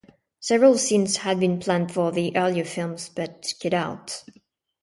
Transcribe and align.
Several 0.39 0.79
scenes 0.79 1.17
had 1.17 1.39
been 1.39 1.59
planned 1.59 1.93
for 1.93 2.11
the 2.11 2.35
earlier 2.35 2.65
films 2.65 3.07
but 3.07 3.53
cut 3.61 3.75
out. 3.75 4.23